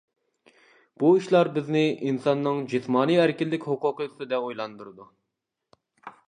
بۇ 1.01 1.11
ئىشلار 1.17 1.49
بىزنى 1.57 1.83
ئىنساننىڭ 2.07 2.63
جىسمانىي 2.73 3.21
ئەركىنلىك 3.25 3.69
ھوقۇقى 3.73 4.09
ئۈستىدە 4.11 4.41
ئويلاندۇرىدۇ. 4.47 5.07